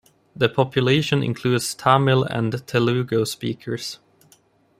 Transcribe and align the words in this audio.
The 0.35 0.49
population 0.49 1.21
includes 1.21 1.75
Tamil 1.75 2.23
and 2.23 2.65
Telugu 2.65 3.23
speakers. 3.25 3.99